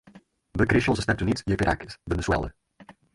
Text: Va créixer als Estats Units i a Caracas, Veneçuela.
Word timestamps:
Va 0.61 0.65
créixer 0.71 0.89
als 0.93 1.03
Estats 1.03 1.25
Units 1.27 1.45
i 1.51 1.55
a 1.57 1.57
Caracas, 1.63 1.99
Veneçuela. 2.15 2.51